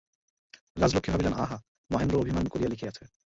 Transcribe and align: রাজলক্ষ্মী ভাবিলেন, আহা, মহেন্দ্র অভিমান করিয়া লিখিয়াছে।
রাজলক্ষ্মী 0.77 1.11
ভাবিলেন, 1.11 1.33
আহা, 1.33 1.57
মহেন্দ্র 1.89 2.21
অভিমান 2.21 2.45
করিয়া 2.47 2.69
লিখিয়াছে। 2.69 3.03